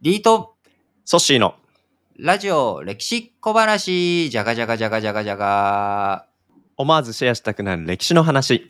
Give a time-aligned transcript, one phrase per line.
[0.00, 0.54] リート。
[1.04, 1.56] ソッシーの。
[2.16, 4.30] ラジオ歴史小話。
[4.30, 6.26] じゃがじゃがじゃがじゃがじゃが
[6.76, 8.68] 思わずシェアしたくなる歴史の話。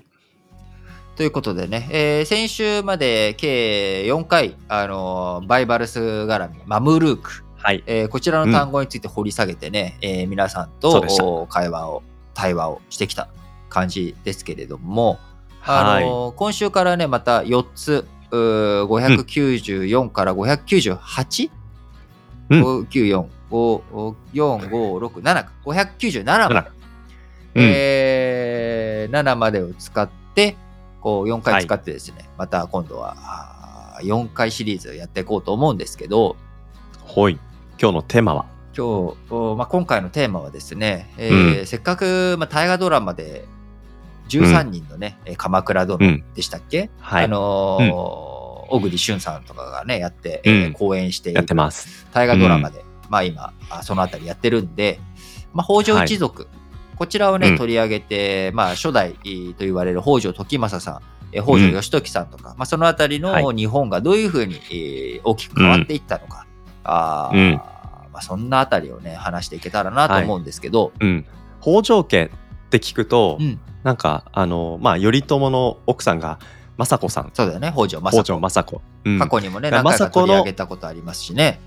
[1.17, 7.85] ということでね、えー先週まで計4回、あのーバイバルス絡み、マムルーク、はい。
[7.87, 12.03] えーこちらの単語について掘り下げてね、えー皆さんと会話を、
[12.33, 13.29] 対話をしてきた
[13.69, 15.19] 感じですけれども、
[15.61, 16.05] はい。
[16.05, 21.51] あのー今週からね、また4つ、うー594から 598?、
[22.51, 24.69] うん594、5、4、5、
[25.07, 25.53] 6、7か。
[25.65, 26.69] 597まで。
[27.55, 30.57] うんえー7までを使って、
[31.01, 33.17] こう4回使ってですね、また今度は
[33.97, 36.37] あー4回シリーズをやっていこうと思うんですけど、
[37.01, 37.39] ほい。
[37.81, 38.45] 今日のテーマは？
[38.77, 43.47] 今日、おまあ、今回のテーマはですね、えーうせっかく、まあ、大河ドラマで
[44.29, 46.25] 13人のね、えー鎌倉殿うん。
[46.35, 47.25] でしたっけ、はい。
[47.25, 52.07] あのー小栗旬さんとかがね、やって、えーうん講演してやってます。
[52.13, 55.01] 大河ドラマで、まあ今、あそのあたりやってるんで、
[55.55, 56.47] まあ、北条一族、
[56.97, 57.57] こちらをね、うん。
[57.59, 66.47] 取り上げて、まあ、初代えーと言われる北条時政さん、えー北条義時さんとか、まあ、そのあたりのは日本がどういうふうに、えー大きく変わっていったのか、
[67.33, 67.53] うん。
[68.13, 71.25] まあ、そんなあたりをね、話していけたらなと思うんですけど、うん。
[71.63, 72.31] 北条家
[72.69, 76.39] って聞くと、うん、なんか、あの、まあ、頼朝の奥さんが
[76.77, 77.31] 政子さん。
[77.33, 78.83] そうだよね、北条政子。
[79.05, 81.61] うん過去にもね、だ何回かげたことありますしね。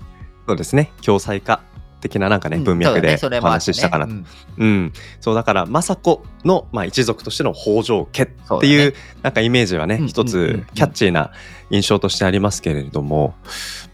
[0.46, 0.92] そうですね。
[1.04, 1.60] 共済化
[2.00, 4.12] 的ななんかね、うん文脈でお話ししたかなと。
[4.12, 4.26] うん
[4.58, 4.92] うん。
[5.20, 11.32] そう、だから、政子の、まあ、一族としての北条家ってそうだねいう、なんかイメージはね、うん一つキャッチーな
[11.70, 13.34] 印象としてありますけれども、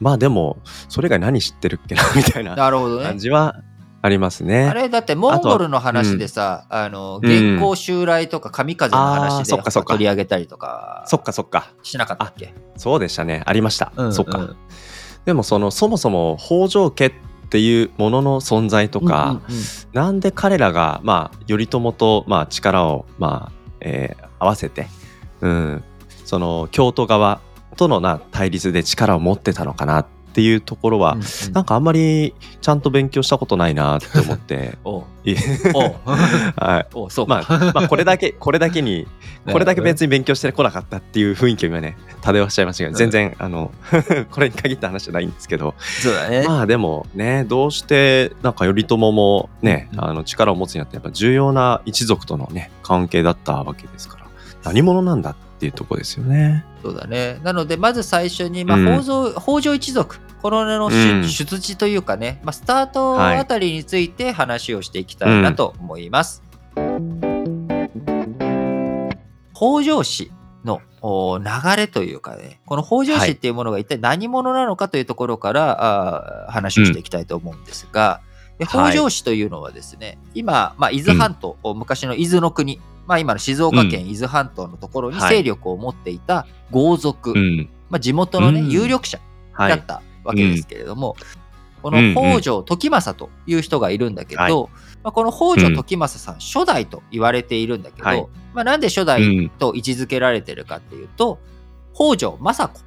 [0.00, 3.18] まあでも、それ以外何知ってるっけな、みたいななるほどね感。
[3.18, 3.56] じは
[4.00, 4.68] ありますね。
[4.68, 11.72] あれだってモンゴルの話でさ、あのうん月光襲来とか神風の話でそっかそっか取り上げたりとかそっかそっか。
[11.82, 12.54] しなかったっけ？
[12.76, 13.42] そうでしたね。
[13.44, 13.92] ありました。
[13.96, 14.38] うんそっか。
[14.38, 14.56] うん
[15.24, 17.12] でもそのそもそも北条家っ
[17.50, 19.42] ていうものの存在とか、うんうんうん
[19.92, 24.86] なんで彼らがまあ頼朝とまあ力をまあ、えー合わせて、
[25.40, 25.84] うん、
[26.24, 27.40] その京都側
[27.76, 31.52] とのな対立で力を持ってたのかなっていうところは、うんうん。
[31.52, 34.78] なんかあんまりちゃんと勉強したことないなって思って。
[34.84, 35.04] お
[36.56, 36.86] はい。
[36.94, 39.06] おうそうまか、あ、まあこれだけ これだけに
[39.50, 43.70] これだけ別に勉強してこなかったっていう雰囲気がね漂わしちゃいましたけど全然あの
[44.30, 45.74] これに限った話じゃないんですけど。
[45.78, 54.26] そうだね、まあでもねどうしてなんか頼朝もねうんあの力を持つにあってやっぱ重要な一族とのね関係だったわけですから
[54.64, 56.64] 何者なんだっていうところですよね。
[56.82, 57.38] そうだね。
[57.42, 58.86] なのでまず最初に、まあうん。
[58.86, 60.18] 北条北条一族。
[60.42, 60.92] こののうん。
[60.92, 66.42] 出出自というかね、まあ、スタートあたりについて話をしていきたいなと思います。
[69.54, 70.30] 北条氏
[70.64, 71.44] のお流
[71.76, 72.60] れというかね。
[72.66, 78.20] この北条氏っていうものが一体何者なのかというところから、あー話をしていきたいと思うんですが、
[78.66, 85.36] 北条氏というのはですね今、まあ、伊豆半島、昔の伊豆の国、まあ、今の静岡県伊豆半島のところにはい。
[85.38, 87.70] 勢力を持っていた豪族、うん。
[87.88, 88.70] まあ、地元の、ねうん。
[88.70, 89.18] 有力者
[89.52, 89.70] はい。
[89.70, 91.16] だったわけですけれども、
[91.82, 94.52] この北条時政という人がいるんだけど、はい。
[95.02, 98.26] まあ、この北条時政さん、初代と言われているんだけど、はい。
[98.52, 99.48] まあ、なんで初う代ん。
[99.48, 101.38] と位置づけられてるかっていうと
[101.94, 102.84] 北条政子。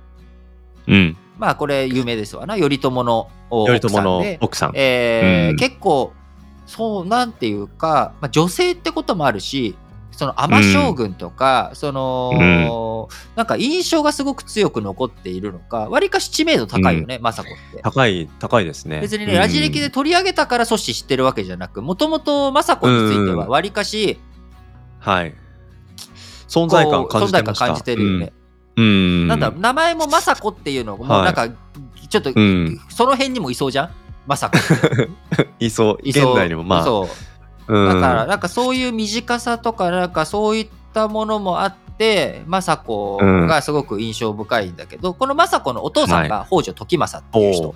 [0.88, 1.18] うん。
[1.40, 2.56] まあこれ有名ですわな。
[2.58, 4.72] 頼朝の奥頼朝のさんで、奥さん。
[4.76, 5.56] えーうん。
[5.56, 6.14] 結構
[6.68, 9.76] そうなんていうか、まあ、女性ってこともあるし
[10.22, 17.82] その尼将軍とか、その、なんか印象がすごく強く残っているのかわりかし知名度高いよね、政子って。
[17.82, 19.00] 高い高いですね。
[19.02, 24.20] 別にね、うんラジ歴で取り上げたから阻止知ってるわけじゃなくもともと政子についてはうんわりかし
[25.00, 25.34] はい
[26.48, 27.66] 存在感感感じてました。
[27.66, 28.34] 感じてるよね。
[28.76, 28.86] うん。
[28.86, 31.50] うんなんだ名前も政子っていうのもはいなんか
[32.10, 32.80] ちょっとうん。
[32.90, 33.90] その辺にもいそうじゃん？
[34.28, 35.10] 政子
[35.60, 35.98] いそう。
[36.04, 36.84] いそう現代にもまあ。
[36.84, 37.31] そう
[37.68, 37.88] うん。
[37.88, 47.76] だからなんかそういう短さとかなんかそういったものもあって政子がすごく印象深いんだけど、この政子のお父さんが北条時政っていう人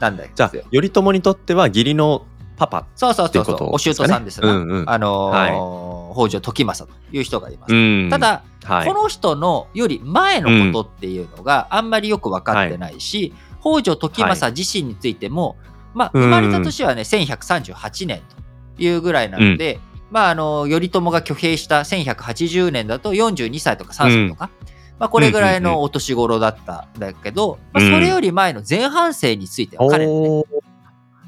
[0.00, 0.30] なんだよ。
[0.34, 2.26] じゃあ頼朝にとっては義理の
[2.58, 2.86] パパ。
[2.96, 4.90] そうそうそうそうお舅さんですな、うんうん。
[4.90, 7.74] あのー北条時政という人がいます。
[7.74, 8.08] ん。
[8.10, 8.88] た、だ、はい。
[8.88, 15.56] この人のより前のことっていうのがあんまりよく分かってないし、北条時政自身についても、
[15.94, 16.22] まあ、うん。
[16.22, 18.37] 生まれた年はね、1138年と
[18.78, 19.80] いうぐらいなので、
[20.10, 24.50] まあ、あの頼朝が挙兵した1180年だと42歳とか3歳とか、
[24.98, 30.44] まあ、これぐらいのお年頃だったんだけど、まあ、それより前の前半生については彼のね、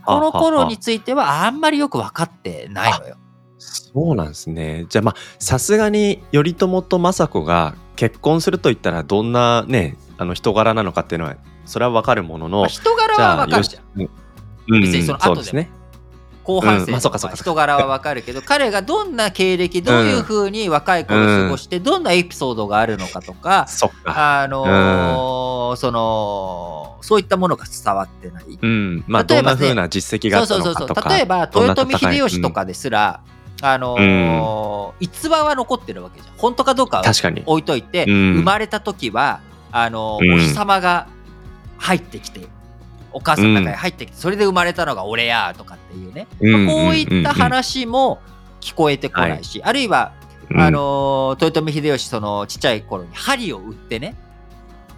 [0.05, 3.17] この頃についてはあんまりよく分かってないのよ。
[3.58, 4.87] そうなんですね。
[4.88, 11.37] じゃあまあさすがに頼朝と政子が結婚すると言ったらどんなねあの人柄なのかっていうのは
[11.67, 13.85] それはわかるものの、まあ、人柄はわかるじゃん。
[13.96, 14.11] うんうん
[14.82, 15.70] 別にその後でね。
[16.44, 23.66] 後半戦うんまあそっかそっかとか人柄はわかるけど、彼がどんな経歴、どういうふうに若い頃過ごして、どんなエピソードがあるのかとか。
[24.04, 28.58] あのーその、そういったものが伝わってない。
[28.60, 29.04] うん。
[29.06, 30.58] まあ、例えばねどんな風な実績があった。
[30.58, 31.08] のかとか。
[31.08, 33.20] 例えば、豊臣秀吉とうんかですら、
[33.62, 36.34] あのー逸話は残ってるわけじゃん。
[36.36, 37.43] 本当かどうかは確かに。
[37.46, 39.40] 置いといて、うん生まれた時は、
[39.72, 41.06] あのお日様が
[41.78, 42.48] 入ってきて、
[43.12, 48.20] お母さんの中に入ってきて、それで生まれたのが俺やとかっていうね、うんまあこういった話も
[48.60, 50.12] 聞こえてこないし、あるいは、
[50.50, 50.60] うん。
[50.60, 54.16] あのー豊臣秀吉そのちっちゃい頃に針を売ってね、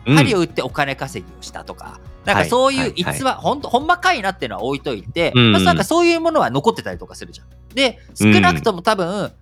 [0.07, 0.17] うん。
[0.17, 5.53] 針を売ってお金稼ぎをしたとか、なんかそういう逸話、ほんとほんまかいなっていうのは置いといて、うん。
[5.53, 7.47] まあ、なんかそういうものは残ってたりとかするじゃん。
[7.75, 9.33] で、少なくとも多分、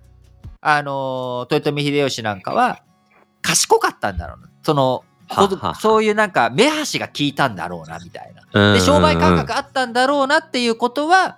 [0.61, 2.81] あのー豊臣秀吉なんかは
[3.41, 4.49] 賢かったんだろうな。
[4.63, 5.03] その、
[5.79, 8.41] そういうなんか目端が効いたんだろうなみたいな。
[8.53, 11.37] うんで、商売感覚あったんだろうなっていうことは、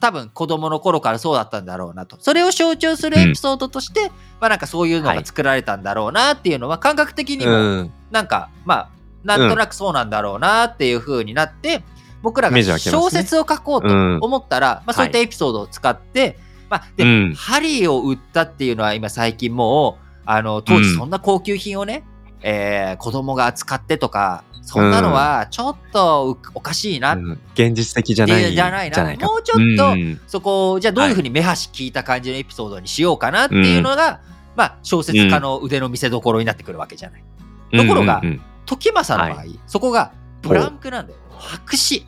[0.00, 2.16] 多分子供の頃からそうだったんだろうなと。
[2.20, 4.08] それを象徴するエピソードとして、
[4.40, 7.92] まあなんかそういうのが作られたんだろうなっていうのは感覚的にもうん。
[8.10, 8.90] なんか、まあ、
[9.24, 11.82] なんとなくそうなんだろうなっていう風になって、
[12.22, 13.88] 僕らが小説を書こうと
[14.24, 16.38] 思ったら、まあそういったエピソードを使って、
[16.70, 17.34] まあ、で、うん。
[17.34, 22.04] 針を売ったっていうのは今最近もう、あの、当時そんな高級品をね、
[22.42, 27.40] えー子供が扱ってとか、そんなのはちょっとうおかしいな、うん。
[27.54, 29.26] 現実的じゃないじゃないな。
[29.26, 30.20] もうちょっとうん。
[30.26, 34.20] そこをじゃあどういう風に目端聞いた感じのエピソードにしようかなっていうのが、
[34.56, 37.24] まあ小説家の腕の見せ所になってくるわけじゃない。
[37.72, 38.22] ところが
[38.66, 40.12] 時政の場合、そこが
[40.42, 41.18] ブランクなんだよ。
[41.38, 42.06] 白紙。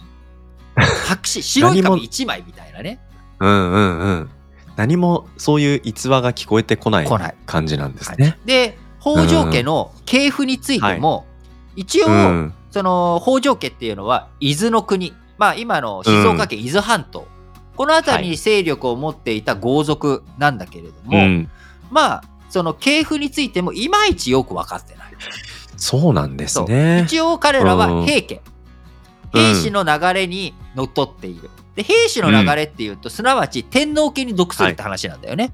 [0.76, 1.42] 白紙。
[1.42, 3.00] 白い紙一枚みたいなね。
[3.40, 4.30] うんうんうん。
[4.76, 7.34] 何もそういう逸話が聞こえてこない来ない。
[7.46, 8.38] 感じなんですね。
[8.44, 11.26] で、北条家の系譜についても、
[11.74, 12.54] 一応、うん。
[12.70, 17.26] その北条家っていうのは伊豆の国、まあ今の静岡県伊豆半島、
[17.76, 21.50] この辺りに勢力を持っていた豪族なんだけれども、うん。
[21.90, 25.12] まあ、その系譜についてもいまいちよく分かってない。
[25.76, 27.02] そうなんですね。
[27.04, 28.40] 一応彼らは平家、
[29.34, 29.54] うん。
[29.54, 31.50] 兵士の流れにのっとっている。
[31.74, 35.52] で兵士の流れっていうと、すなわち天皇家に属するって話なんだよね。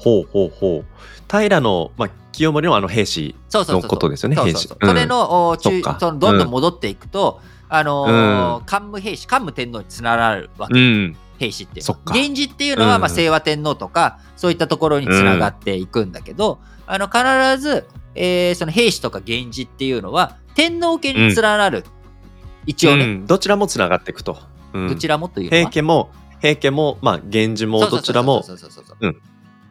[0.00, 0.84] ほうほうほう。
[1.30, 3.90] 平の、まあ、清盛のあの兵士のそうそうそうそう。
[3.90, 4.56] ことですよね、そう兵士。
[4.56, 4.78] うんそう。
[4.80, 8.64] そうそれのお中そのどんどん戻っていくと、あのーうん。
[8.64, 11.16] 桓武兵士桓武天皇につながるわけ、うん。
[11.38, 21.84] 兵士って源氏っていうのは、まあ、うん清和天皇とかそういったところにつながっていくんだけど、あの必ず、えーその兵士とか源氏っていうのは天皇家につながる、
[22.66, 23.26] 一応ね、うん。
[23.26, 24.38] どちらもつながっていくと。
[24.72, 24.88] うん。
[24.88, 25.60] どちらもというのは。
[25.60, 26.10] 平家も、
[26.40, 28.44] 平家も、まあ、源氏もどちらも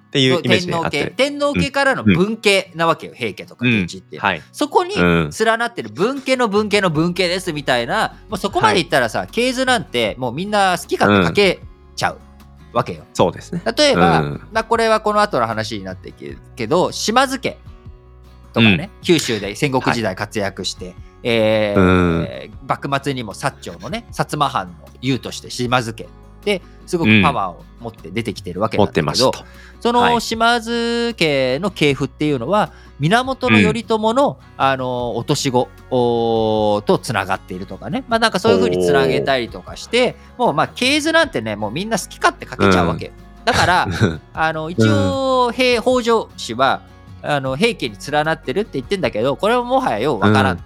[0.10, 1.08] っていうイメージ天皇家。
[1.12, 4.16] 天皇家からの分家なわけよ、平家とか源氏って。
[4.16, 4.42] いう、はい。
[4.52, 5.30] そこにうん。
[5.46, 11.60] 連なってる分家の分家の分家ですみたいな、もうそこまで言ったらさ、系図なんてもうみんな好き勝手かけ
[11.96, 12.20] ちゃう
[12.74, 13.04] わけよ。
[13.14, 13.62] そうですね。
[13.78, 14.48] 例えば、うん。
[14.52, 17.60] まあ、これはこの後の話になっていくけど島津家
[18.54, 26.08] とかね、九州で戦国時代活躍して、えー幕末にも薩長のね薩摩藩の雄として島津家
[26.44, 29.46] ですごくパワーを持って出てきてるわけ持なんだけど、ってました。
[29.80, 30.22] そのはい。
[30.22, 38.04] 島津家の系譜っていうのは源頼朝の,、あの落とし子とつながっているとかね。
[38.08, 43.12] まあなんかそういうふうにつなげたりとかしてもうまあ系図なんてねもうみんな好き勝手かけちゃうわけよ、
[43.46, 43.88] だから
[44.34, 46.82] あの一応、平北条氏は
[47.22, 50.60] あの平家に連なってるって言ってんだけどこれはもはやようわからん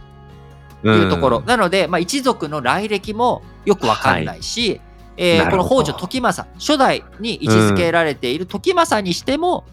[0.83, 4.81] というところ、んなので、まあ、一族の来歴もよくわかんないし、
[5.17, 9.65] えーこの北条時政初代に位置づけられている時政にしても、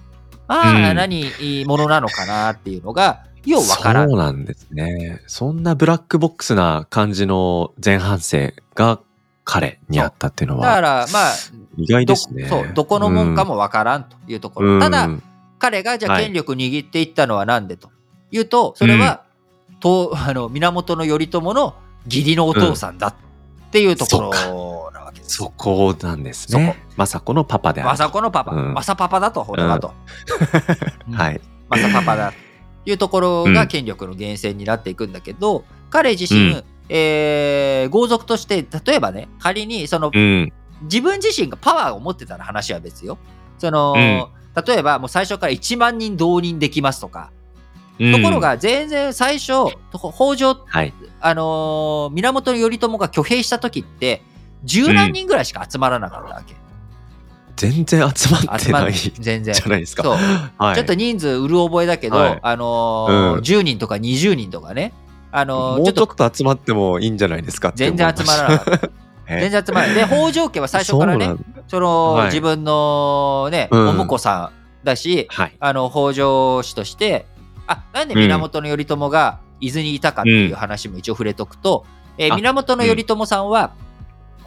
[0.47, 0.97] ああ、うん。
[0.97, 1.33] 何
[1.67, 4.11] 者なのかなっていうのがようわからん。
[4.11, 5.21] そうなんですね。
[5.27, 9.01] そんなブラックボックスな感じの前半生が
[9.45, 11.33] 彼にあったっていうのだかはらまあ
[11.77, 12.49] 意外どですね。
[12.49, 14.81] そうどこのもんかもわからんというところ、うん。
[14.81, 15.23] ただうん
[15.59, 16.25] 彼がじゃあはい。
[16.25, 17.91] 権力握っていったのは何でと
[18.31, 19.25] いうとそれは、
[19.79, 21.75] とあの源頼朝の
[22.07, 23.15] 義理のお父さんだっ
[23.71, 26.77] ていうところなわけですよそこなんですね。
[26.97, 27.91] 雅子のパパである。
[27.91, 29.93] 政子のパパ、うん政パパだと、俺はと。
[31.09, 31.41] うんはい。
[31.69, 40.53] 政パパだというところが権力の源泉になっていくんだけど、彼自身、うんえー豪族として、例えばね、仮にその、うん。
[40.83, 43.19] 自分自身がパワーを持ってたら話は別よ。
[43.59, 44.27] その、うん
[44.67, 47.31] 例えばもう最初から1万人動員できますとか、
[48.00, 50.93] うんところ、が全然最初、北条、はい。
[51.21, 54.23] あのー源頼朝が挙兵した時って、
[54.65, 56.55] 十何人ぐらいしか集まらなかったわけ。
[57.57, 59.55] 全然集まってないじ全然。
[59.55, 60.03] ゃないですか。
[60.03, 60.17] そう
[60.59, 60.75] はい。
[60.77, 64.93] ちょっと人数うる覚えだけど、はいあのーうん10人とか20人とかね、
[65.31, 68.91] あのもうちょっと集まってもいいんじゃないですか全然集まらなかった。
[69.29, 69.41] え？
[69.43, 69.95] 全然集まらない。
[69.97, 71.35] で、北条家は最初からね
[71.69, 75.57] その、はい自分のね、うんお婿さんだし、はい。
[75.61, 77.27] あの、北条氏として、
[77.67, 81.85] あ、なんで源頼朝が伊豆にいたかっていう話も一応触れとくと、
[82.19, 83.73] えーあ源頼朝さんは、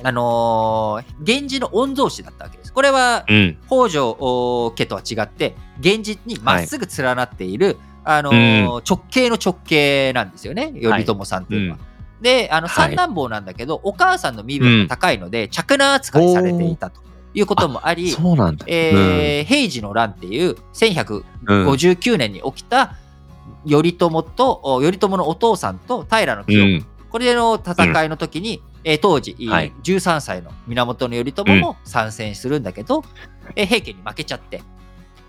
[0.04, 2.74] あのー源氏の御曹司だったわけです。
[2.74, 3.58] これは、うん。
[3.68, 11.80] 北条家とは違って、源氏にまっすぐ連なっている、あのー直系の直系なんですよね、頼朝さんっていうのは。
[12.22, 12.90] で、あのはい。
[12.90, 17.02] 三男坊なんだけど、お母さんの身分が高いので、嫡男扱いされていたと
[17.34, 18.66] いうこともあり、そうなんだ。
[18.68, 20.56] えー平治の乱っていううん
[21.68, 22.96] 1159年に起きた
[23.68, 26.46] 頼朝と、お頼朝のお父さんと平清。
[26.46, 26.86] 盛、うん。
[27.10, 29.72] これの戦いの時に、えー当時、はい。
[29.84, 33.04] 13歳の源頼朝も参戦するんだけど、
[33.56, 34.62] えー平家に負けちゃって、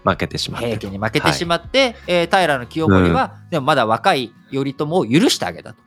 [0.05, 0.67] 負けてしまって。
[0.69, 5.83] 平家に負けてしまって、えー平清盛は、でもまだ若い頼朝を許してあげたと。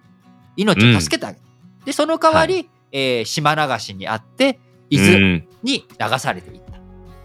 [0.56, 1.46] 命を助けてあげた。
[1.86, 5.48] で、その代わり、えー島流しにあって、伊豆うん。
[5.64, 6.67] に流されていった。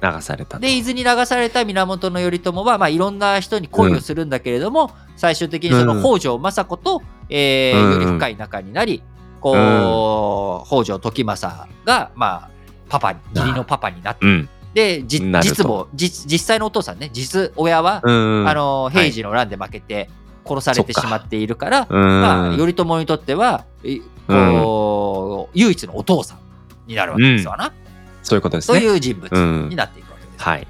[0.03, 0.61] 流されたと。
[0.61, 7.93] で伊豆に流された源頼朝は、まあ、いろんな人に恋をするんだけれども、最終的にそのうん北条政子と、えーうん。
[7.93, 9.03] より深い仲になり
[9.41, 12.51] こう、北条時政が、まあ、
[12.89, 14.49] パパに義理のパパになってうん。
[14.75, 18.49] で実母実実際のお父さんね実親は、うん。
[18.49, 20.09] あの平治の乱で負けて
[20.45, 26.39] 殺されてしまっているから、うん、まあ、頼朝にとっては、いこう唯一のお父さん
[26.87, 27.73] になるわけですわな、
[28.23, 28.81] そういうことですとね。
[28.81, 30.43] いう人物うんになっていくわけです。
[30.43, 30.67] はい。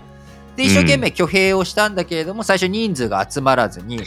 [0.57, 4.01] で、一生懸命挙兵をしたんだけれども、最初人数が集まらずに、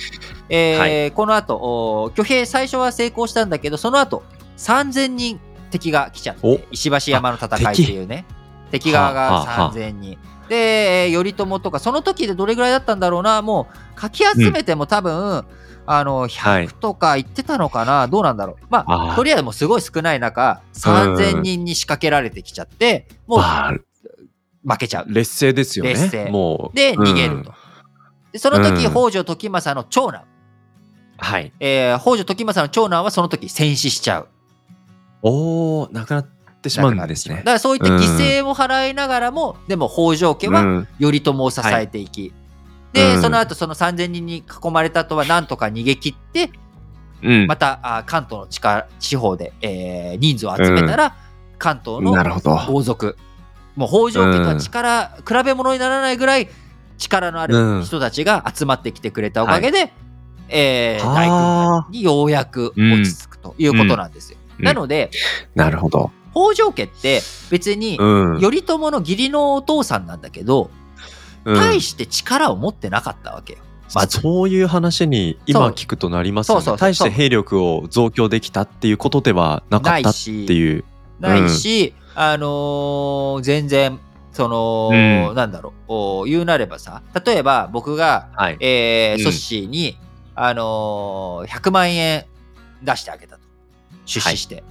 [0.50, 4.24] えーはこの後、お挙兵最初は成功したんだけど、その後、
[4.58, 5.40] 3000人
[5.72, 8.26] 敵が来ちゃっおて、石橋山の戦いっていうね、
[8.72, 10.18] 敵側がはあ3000人。
[10.48, 15.46] で、えー頼朝とか、その時でどれぐらいだったんだろうな、もう、かき集めても多分、
[15.88, 18.66] あの、はい100とか言ってたのかな、どうなんだろう？
[18.70, 23.74] まあ、とりあえずもうすごい少ない中、3000人に仕掛けられてきちゃって、もうまあ、
[24.68, 25.06] 負けちゃう。
[25.08, 25.92] 劣勢ですよね。
[25.92, 26.76] 劣勢もう。
[26.76, 27.54] で、逃げると。
[28.32, 30.24] でその時、うん北条時政の長男、
[31.18, 31.54] はい。
[31.60, 34.28] えー北条時政の長男はその時戦死しちゃう。
[35.22, 36.28] おお、なくなっ
[36.62, 37.52] てしまうんですねだか。
[37.54, 42.34] らそういった犠牲を払いながらも、でも北条家はうん頼朝を支えていき、
[42.96, 46.50] で、うんその後その3000人に囲まれた後はなんとか逃げ切って、
[47.22, 47.48] うん。
[47.48, 51.16] またあ関東の地下地方で、えー人数を集めたら、
[51.58, 52.58] 関東のなるほど。
[52.70, 53.18] 王族、
[53.76, 56.48] もう北条家とは力、比べ物にならないぐらい
[56.98, 59.92] 力のある人たちが集まってきてくれたおかげで、
[60.48, 61.38] えーはあ大軍
[61.84, 64.38] 団にようやく落ち着くということなんですよ。
[64.40, 65.12] うんなので、
[65.54, 66.12] なるほど。
[66.32, 67.22] 北条家って
[67.52, 68.40] 別にうん。
[68.40, 70.85] 頼朝の義理のお父さんなんだけど、うん
[71.46, 73.60] 大して力を持ってなかったわけよ。
[73.94, 74.20] まず。
[74.22, 76.78] そういう話に今聞くとなりますよね。
[76.78, 80.84] 大して兵力を増強できたっていうことではなかったっていう。
[81.20, 84.00] ないし、あのー全然
[84.32, 85.36] その、うん。
[85.36, 85.74] なんだろう。
[85.88, 88.58] お言うなればさ例えば僕が、はい。
[88.60, 89.24] えーうん。
[89.24, 89.98] ソッシーに、
[90.36, 92.26] あのー100万円
[92.84, 93.42] 出してあげたと。
[94.06, 94.64] 出資して、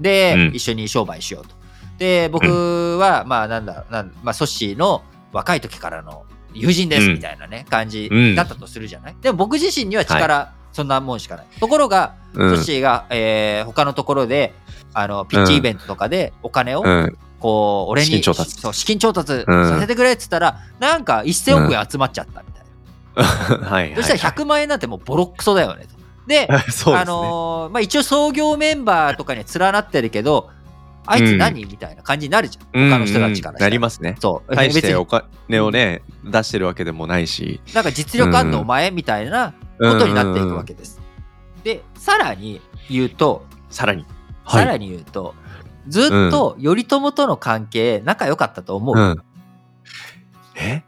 [0.00, 0.54] で、うん。
[0.54, 1.54] 一緒に商売しようと。
[1.98, 5.02] で僕は、まあなんだなん、まあ、ソッシーの
[5.34, 6.24] 若い時からの
[6.54, 7.12] 友人ですうん。
[7.14, 8.34] みたいなね、感じうん。
[8.34, 11.46] だったとするじゃない、でも僕自身には力、そんなもんしかない。
[11.60, 12.56] ところが、うん。
[12.56, 14.54] ソッシーが、えー他のところで
[14.94, 17.18] あのピッチイベントとかでお金を、うん。
[17.40, 18.60] こう俺に資金調達。
[18.60, 19.68] そう資金調達うん。
[19.68, 23.92] させてくれっつったら、なんか1000億円集まっちゃったみたいな、 はい。
[23.96, 25.94] そしたら100万円なんてもうボロックソだよねと。
[26.26, 26.96] で、 ですね。
[26.96, 30.50] あのーまあ、一応創業メンバーとかには連なってるけど、
[31.06, 32.90] あいつ何、みたいな感じになるじゃん。
[32.90, 34.16] 他の人たちからうんなりますね。
[34.20, 34.54] そう。
[34.54, 37.60] 大してお金をね、出してるわけでもないし。
[37.74, 38.90] なんか実力あんのうんお前？
[38.90, 41.00] みたいなことになっていくわけです。
[41.62, 44.06] で、さらに言うと、さらに。
[44.46, 45.34] さらに言うと、
[45.88, 48.94] ずっと頼朝との関係仲良かったと思う。
[48.96, 49.22] うん。
[50.56, 50.84] え？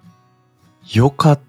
[0.95, 1.41] よかっ、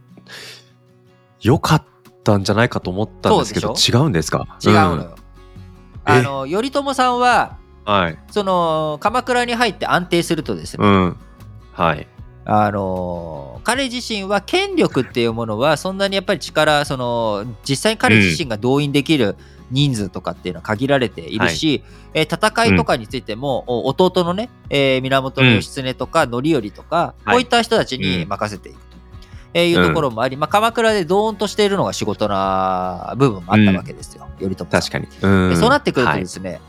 [1.42, 1.84] よかっ
[2.24, 4.58] たんじゃないかと思ったんですけど、そ違うんですか？
[4.66, 5.16] 違うのよ。
[6.04, 8.17] あの、頼朝さんは、うんはい。
[8.32, 11.17] その、鎌倉に入って安定するとですね、うん。
[11.74, 12.08] はい。
[12.50, 19.36] あの彼自身は権力っていうものはそんなにやっぱり力その実際に彼自身が動員できる
[19.70, 27.32] 人数とかっていうのは限られているし、えー戦いとかについても、お弟のね、えー源義経とか範頼とか、はい。
[27.32, 28.98] こういった人たちに任せていくと、
[29.53, 34.82] えーいうところもあり、まあ、鎌倉でドーンとしているのが仕事な部分もあったわけですよ、頼朝さん。
[34.82, 35.56] 確かに。
[35.58, 36.62] そうなってくるとはいですね、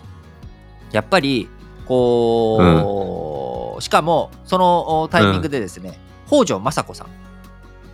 [0.92, 1.49] やっぱり
[1.87, 7.09] こう、しかもそのおタイミングでですね、北条政子さん。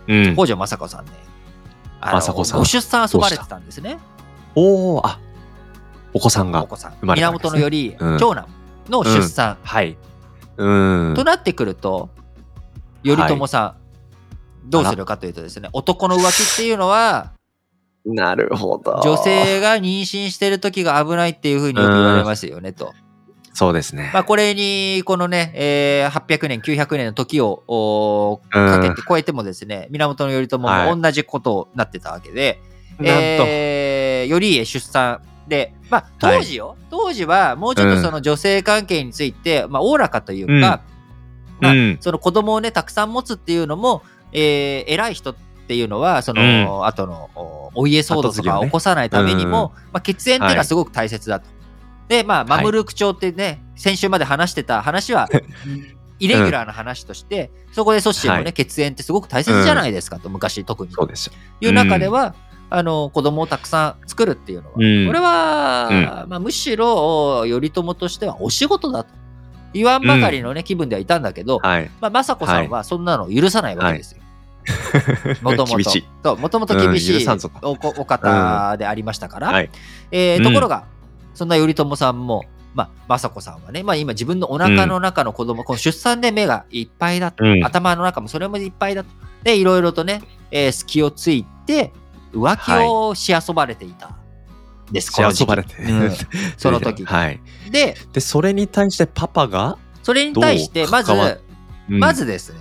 [0.07, 0.35] うん。
[0.35, 1.11] 北条政子さんね。
[2.01, 2.59] あの政子さん。
[2.59, 3.99] ご出産遊ばれてたんですね。
[4.55, 5.19] おおあ
[6.13, 7.59] お子さんがお子さん、生まれたわけですね。
[7.59, 8.17] 源頼家、うん。
[8.17, 8.47] 長男
[8.89, 9.97] の出産、はい。
[10.57, 11.13] うん。
[11.15, 12.09] となってくると
[13.03, 13.85] 頼朝さん、
[14.69, 17.33] どうするかというとですね男の浮気っていうのは
[18.05, 19.01] なるほど。
[19.03, 22.93] 女性が妊娠してる時が危ないっていうふうによく言われますよねと。
[23.53, 24.11] そうですね。
[24.13, 30.69] まあ、これにこのね、えー800年900年の時をかけて超えてもですね、源頼朝も
[31.01, 32.59] 同じことになってたわけで、
[32.99, 33.11] なんと。
[33.47, 40.81] えー頼家出産で、まあ、当時よ、当時はもうちょっとその女性関係について、まあ、おおらかというか、
[41.61, 41.97] まあうん。
[42.01, 51.47] その子供をねたくさん持つっていうのも、えー偉い人っていうのはその、後のおお家騒動とか起こさないためにも、まあ、血縁っていうのはすごく大切だと。
[52.07, 52.47] でまあはい。
[52.49, 55.27] マムルーク朝ってね、先週まで話してた話は
[56.19, 58.53] イレギュラーな話として、そこでソッシーもね、はい。
[58.53, 60.93] 血縁ってすごく大切じゃないですかと、昔特に。
[60.93, 61.27] そうです。
[61.27, 62.35] よいう中では、
[62.69, 65.07] あの子供をたくさん作るっていうのは、うん。
[65.07, 69.09] これは、まあ、むしろ頼朝としてはお仕事だと。
[69.73, 71.91] 言わんばかりのね、気分ではいたんだけど、はい。
[71.99, 74.21] まあ、雅子さんはそんなの許さないわけですよ。
[75.41, 76.37] もともと。
[76.37, 79.69] もともと厳しうんいおこお方でありましたから、はい。
[80.11, 80.43] えーうん。
[80.43, 80.85] ところが、
[81.33, 87.63] そんな頼朝さんも、まあ、雅子さんはね、まあ、今自分のお腹の中の子供、この出産で目がいっぱいだと、うん。
[87.63, 89.09] 頭の中もそれもいっぱいだと。
[89.43, 91.93] で、いろいろとね、えー隙をついて、
[92.33, 94.11] 浮気をし遊ばれていた。
[94.91, 96.11] です、この時期遊ばれて、うん。
[96.57, 97.05] その時。
[97.05, 97.41] はい。
[97.71, 101.11] で、でそれに対してパパがそれに対して、まず、
[101.87, 102.59] まずですね、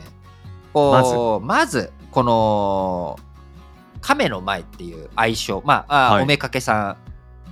[0.74, 3.18] こうまずこの
[4.00, 6.22] 亀の前っていう愛称、まあ、あはい。
[6.24, 6.96] おめかけさ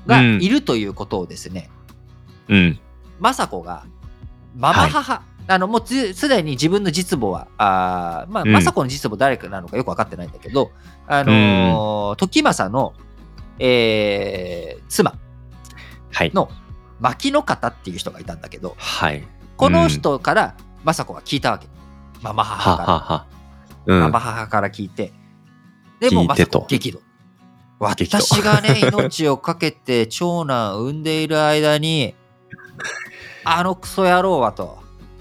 [0.07, 1.71] んがいるということをですね、
[2.49, 2.79] うん。
[3.23, 3.85] 雅子が
[4.55, 8.53] ママ母、あのもうつすでに自分の実母はあーまあ、うん。
[8.53, 10.73] 雅子の実母誰かなのかよく分かってないんだけど、
[11.07, 12.93] あのー時政の、
[13.59, 15.15] えー妻
[16.11, 16.31] はい。
[16.35, 16.51] の
[17.01, 19.27] 牧の方っていう人がいたんだけどはい。
[19.57, 21.67] この人から雅子が聞いたわけ
[22.23, 22.93] ママは母から。
[22.93, 23.27] はは
[23.87, 24.01] うん。
[24.01, 25.13] ママ母から聞いて、
[26.01, 26.61] でもうまさ聞いてと。
[26.61, 26.99] か激怒。
[26.99, 27.13] 激怒。
[27.79, 32.15] 私がね、 命をかけて長男産んでいる間に、
[33.45, 34.79] あのクソ野郎はと、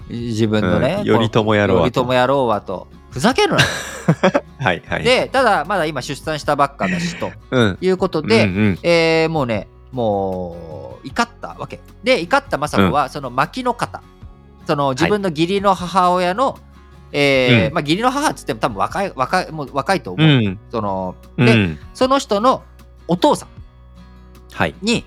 [0.08, 1.04] 自分のね、うん。
[1.04, 2.04] 頼朝野郎はと。
[2.04, 3.58] 頼朝野郎はと、ふざけるな。
[4.58, 5.02] はいはい。
[5.02, 7.32] で、ただ、まだ今出産したばっかだし、と。
[7.50, 7.78] うん。
[7.80, 8.78] いうことで、うんうん。
[8.82, 11.80] えーもうね、もう、怒ったわけ。
[12.04, 14.02] で、怒った政子は、その牧の方、
[14.66, 16.58] その自分の義理の母親の、
[17.12, 17.74] えーうん。
[17.74, 20.58] まあ、義理の母っつっても多分若い若いもう若いと思う、うん。
[20.70, 21.78] そので、うん。
[21.94, 22.62] その人の
[23.08, 23.48] お父さん
[24.52, 24.74] はい。
[24.82, 25.04] に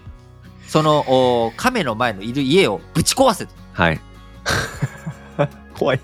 [0.68, 1.00] その
[1.46, 4.00] お亀の前のいる家をぶち壊せと、はい。
[5.78, 6.00] 怖い。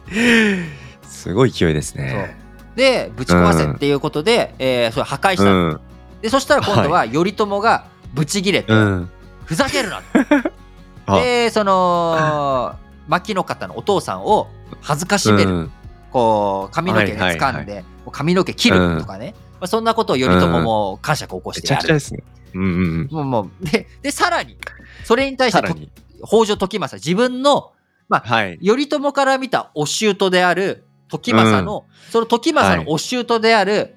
[1.04, 2.38] すごい勢いですね。
[2.76, 5.44] でぶち壊せっていうことで、えーそれ破壊した。
[5.46, 5.82] の、うん。
[6.22, 9.10] でそしたら今度は頼朝がぶち切れて、うん。
[9.46, 10.02] ふざけるな。
[11.08, 11.20] あ。
[11.20, 12.76] でその
[13.08, 14.48] 牧の方のお父さんを
[14.82, 15.72] 恥ずかしめる、うん
[16.12, 21.84] こう髪の毛で掴んで、髪の毛切るとかね、まあ、そんなことを頼朝も感触を起こしめちゃてやる。
[21.84, 22.24] くちゃですね。
[22.54, 23.08] うんうんうん。
[23.12, 24.58] もうもうででさらに
[25.04, 25.90] それに対して
[26.26, 27.72] 北条時政自分の
[28.10, 28.60] はい。
[28.60, 33.96] 頼朝から見たお舅である時政の、その時政のお舅である、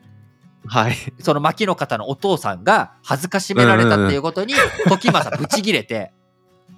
[0.67, 0.95] はい。
[1.19, 4.55] その牧の方のお父さんが恥ずかしめられたっていうことに、
[4.89, 6.13] 時政ぶち切れて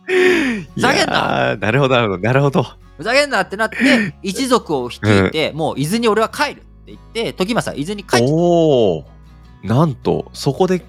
[0.06, 3.76] ふざけんななるほどなるほどなるほどふざけんなってなって
[4.22, 9.04] 一族を率いて、もう伊豆に俺は帰るって言って時政は伊豆に帰っておお
[9.62, 10.84] なんとそこで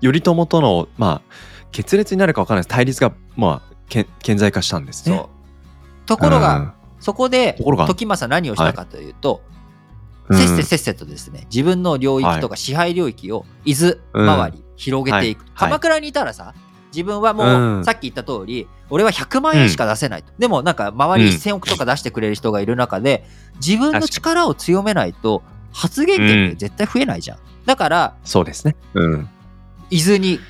[0.00, 1.34] 頼朝とのまあ
[1.72, 2.74] 決裂になるか分からないです。
[2.74, 5.08] 対立がまあけ顕在化したんです。
[5.10, 5.26] ね。
[6.06, 6.72] ところが、うん。
[7.00, 7.54] そこで
[7.86, 9.42] 時政何をしたかというと、
[10.28, 10.38] うん。
[10.38, 15.50] せっせせっせとですね自分の領域とか支配領域を伊豆周り広げていく、はい。
[15.56, 16.54] 鎌倉にいたらさ
[16.94, 23.24] 自分はもうさっき言った通り、俺は100万円しか出せないと、でもなんか周り1000億とか出してくれる人がいる中で
[23.56, 28.76] 自分の力を強めないと発言権って絶対増えないじゃん、だからそうですね。
[28.94, 29.28] うん。
[29.90, 30.40] 伊豆に引っ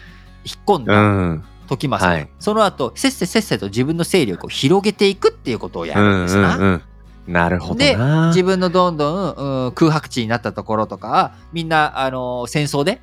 [0.67, 1.45] 込んうだん。
[1.67, 2.29] 時政、はい。
[2.39, 6.83] その後せっせせっせと自分の勢力を広げていくっていうことをやうるんですな、んうんうん
[7.27, 13.01] なるほどでな自分のどんどん、うん空白地になったところとかはみんな、あのー戦争で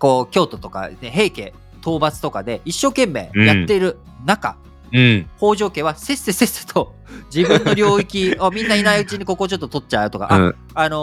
[0.00, 4.56] こう京都とか、ね、平家討伐とかで一生懸命やっている中、
[4.92, 5.28] うん。
[5.38, 6.94] 北条家はせっせせっせと
[7.34, 10.48] 自分の領域をみんないないうちにここちょっと取っちゃうとか、うん。
[10.74, 10.96] あ、あの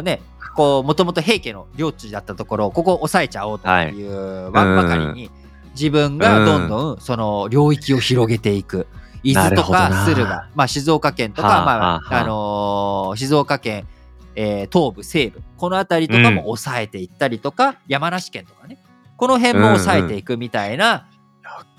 [0.00, 0.22] ーね
[0.54, 5.30] こうもともと平家の領地だったところをここ抑えちゃおうというわんばかりに、
[5.72, 8.86] 自分がどんどんその領域を広げていく。
[9.24, 12.20] 伊豆とか駿河、まあ、静岡県とか、はあまあはあはあ。
[12.20, 13.86] あのー静岡県、
[14.34, 18.78] えー東部西部この辺りとかも抑えていったりとか、山梨県とかね
[19.22, 21.06] この辺も抑えていくみたいな、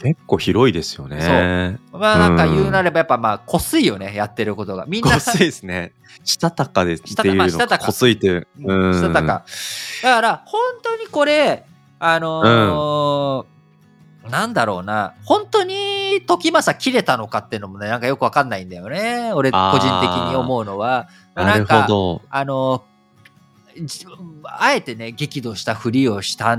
[0.02, 1.78] 結構広いですよね。
[1.92, 4.86] まあなんか言うなればやっぱまあこすいよねやってることが。
[4.88, 5.16] みんな。
[5.16, 5.92] こすいですね。
[6.24, 8.48] したたかですっていうのしたたかこすいっていう。
[8.64, 9.44] うんしたたか。
[10.04, 11.66] だから本当にこれ
[12.00, 15.14] あのーなんだろうな。
[15.26, 19.34] 本当に時政切れたのかっていうのもねなんかよくわかんないんだよね。
[19.34, 21.10] 俺個人的に思うのは。
[21.36, 22.22] なるほど。
[22.30, 22.86] あの
[23.82, 24.06] じ
[24.46, 26.58] あえてね激怒したふりをした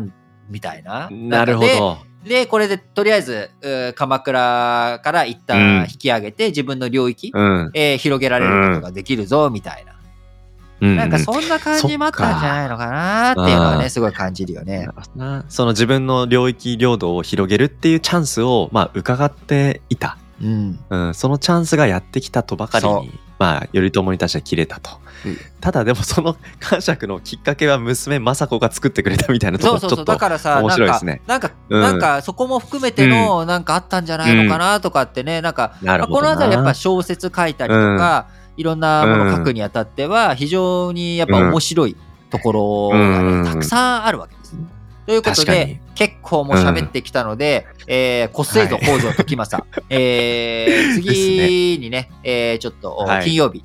[0.49, 1.09] みたいな。
[1.11, 1.69] なるほど。
[1.69, 3.51] ででこれでとりあえず
[3.97, 5.45] 鎌倉から一うん。
[5.47, 7.71] 旦引き上げて、自分の領域、うん。
[7.75, 9.95] えー広げられることができるぞみたいな、
[10.81, 10.97] うん。
[10.97, 14.89] なんかそんな感じもあったんじゃないのかなっていうのはうんねすごい感じるよね。
[15.15, 24.91] なその自分の領域領土を広げるっていうチャンスをまあ伺っていた、うん、うん、そのチャンスがやってきたとばかりにまあ頼朝に対しては切れたと、
[25.27, 25.37] うん。
[25.61, 31.21] ただでもその感触のきっかけは娘政子が作ってくれたみたいなとこちょっとだからさ面白いですね。
[31.27, 31.83] なんかなんか、うん。
[31.83, 36.29] なんかそこも含めてのなんかあったんじゃないのかなとかってね、なんかなるほどな。
[36.29, 41.97] まあこの辺りやっぱ小説書いたりとか、いろんなもの書くにあたっては非常にやっぱ面白い
[42.31, 43.45] ところがね、うん。
[43.45, 44.35] たくさんあるわけ。
[44.35, 44.44] です。
[45.07, 53.25] ということで結構もう喋ってきたので、えー、こっそりと北条時政、えー、 次にね、えー、ちょっとはい。
[53.25, 53.63] 金曜日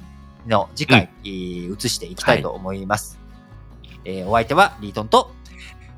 [0.48, 3.18] の次回、えー移していきたいと思います。
[4.04, 5.32] えーお相手はリートンと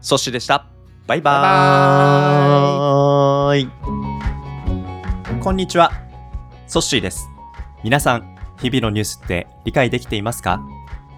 [0.02, 0.66] ソッシーでした。
[1.08, 3.70] バイババーイ。
[5.42, 5.92] こんにちは。
[6.68, 7.28] ソッシーです。
[7.84, 10.62] 皆さん、日々のニュースって理解できていますか？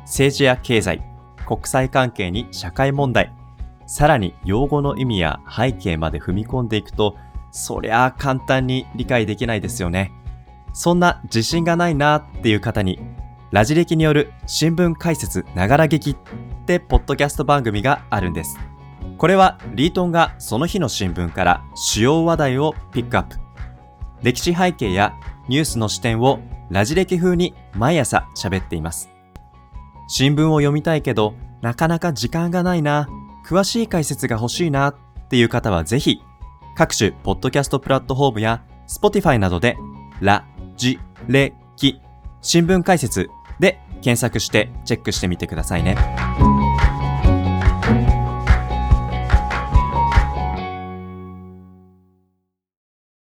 [0.05, 1.01] 政治や経済、
[1.45, 3.31] 国際関係に社会問題、
[3.85, 7.15] さらに用語の意味や背景まで踏み込んでいくと、
[7.51, 10.11] そりゃあ簡単に理解できないですよね。
[10.73, 12.99] そんな自信がないなっていう方に、
[13.51, 16.17] ラジ歴による新聞解説ながら劇っ
[16.65, 18.57] てポッドキャスト番組があるんです。
[19.17, 23.37] これはリートンがその日の新聞から主要話題をピックアップ。
[24.23, 25.13] 歴史背景や
[25.47, 29.09] ニュースの視点をラジ歴風に毎朝喋っています。
[30.07, 33.07] 新聞を読みたいけど、なかなか時間がないな、
[33.45, 34.95] 詳しい解説が欲しいなっ
[35.29, 36.21] ていう方はぜひ、
[36.75, 39.77] 各種ポッドキャストプラットフォームや Spotify などで、
[40.21, 40.45] ラ、
[40.77, 41.99] ジ、レ、キ、
[42.41, 43.29] 新聞解説
[43.59, 46.52] で検索してチェックしてみてくださいね。